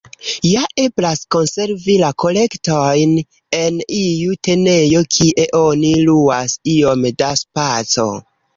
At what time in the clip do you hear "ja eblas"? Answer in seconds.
0.51-1.19